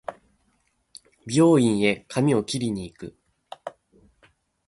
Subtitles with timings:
[1.27, 3.15] 美容院へ髪を切りに行く